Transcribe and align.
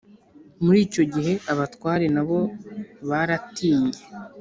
Muri 0.63 0.79
icyo 0.87 1.03
gihe, 1.13 1.33
Abatware 1.51 2.05
nabo 2.15 2.39
baratinye 3.09 3.93